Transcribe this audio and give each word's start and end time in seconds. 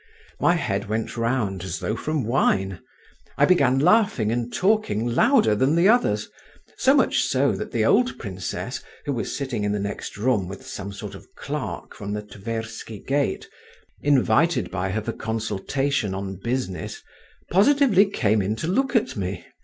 My 0.39 0.55
head 0.55 0.89
went 0.89 1.15
round, 1.15 1.63
as 1.63 1.77
though 1.77 1.95
from 1.95 2.23
wine. 2.25 2.81
I 3.37 3.45
began 3.45 3.77
laughing 3.77 4.31
and 4.31 4.51
talking 4.51 5.05
louder 5.05 5.53
than 5.53 5.75
the 5.75 5.89
others, 5.89 6.27
so 6.75 6.95
much 6.95 7.21
so 7.21 7.51
that 7.51 7.71
the 7.71 7.85
old 7.85 8.17
princess, 8.17 8.81
who 9.05 9.13
was 9.13 9.37
sitting 9.37 9.63
in 9.63 9.73
the 9.73 9.79
next 9.79 10.17
room 10.17 10.47
with 10.47 10.65
some 10.65 10.91
sort 10.91 11.13
of 11.13 11.27
clerk 11.35 11.93
from 11.93 12.13
the 12.13 12.23
Tversky 12.23 13.05
gate, 13.05 13.47
invited 14.01 14.71
by 14.71 14.89
her 14.89 15.03
for 15.03 15.13
consultation 15.13 16.15
on 16.15 16.37
business, 16.37 17.03
positively 17.51 18.07
came 18.07 18.41
in 18.41 18.55
to 18.55 18.67
look 18.67 18.95
at 18.95 19.15
me. 19.15 19.45